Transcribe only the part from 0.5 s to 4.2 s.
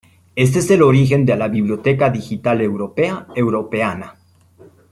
es el origen de la biblioteca digital Europea Europeana.